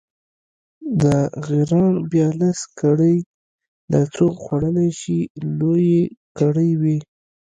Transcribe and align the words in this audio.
د 1.01 1.03
غیراڼ 1.45 1.87
بیا 2.11 2.27
لس 2.39 2.59
کړۍ، 2.79 3.17
دا 3.91 4.01
څوک 4.15 4.33
خوړلی 4.45 4.89
شي، 4.99 5.19
لویې 5.59 6.03
کړۍ 6.39 6.71
وې. 6.81 6.97